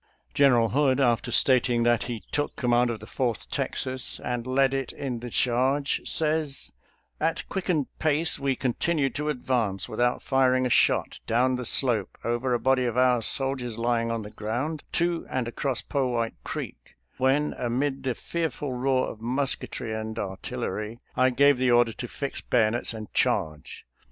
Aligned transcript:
General 0.33 0.69
Hood, 0.69 0.99
after 0.99 1.29
stating 1.29 1.83
that 1.83 2.05
he 2.09 2.23
took 2.31 2.55
com 2.55 2.71
mand 2.71 2.89
of 2.89 2.99
the 2.99 3.05
Fourth 3.05 3.51
Texas 3.51 4.19
and 4.21 4.47
led 4.47 4.73
it 4.73 4.91
in 4.91 5.19
the 5.19 5.29
charge, 5.29 6.01
says:" 6.05 6.71
At 7.19 7.47
quickened 7.49 7.85
pace 7.99 8.39
we 8.39 8.55
continued 8.55 9.13
to 9.13 9.29
advance, 9.29 9.87
without 9.87 10.23
firing 10.23 10.65
a 10.65 10.71
shot, 10.71 11.19
down 11.27 11.55
the 11.55 11.65
slope, 11.65 12.17
over 12.23 12.51
a 12.51 12.59
body 12.59 12.85
of 12.85 12.97
our 12.97 13.21
soldiers 13.21 13.77
lying 13.77 14.09
on 14.09 14.23
the 14.23 14.31
ground, 14.31 14.83
to 14.93 15.27
and 15.29 15.47
across 15.47 15.83
Powhite 15.83 16.33
Creek, 16.43 16.95
when, 17.19 17.53
amid 17.53 18.01
the 18.01 18.15
fearful 18.15 18.73
roar 18.73 19.05
of 19.07 19.21
musketry 19.21 19.93
and 19.93 20.17
artillery, 20.17 20.99
I 21.15 21.29
gave 21.29 21.57
308 21.57 21.61
SOLDIER'S 21.61 21.61
LETTERS 21.61 21.61
TO 21.61 21.61
CHARMING 21.61 21.61
NELLIE 21.61 21.67
the 21.67 21.71
order 21.77 21.93
to 21.93 22.07
fix 22.07 22.41
bayonets 22.89 22.93
and 22.95 23.13
charge. 23.13 23.85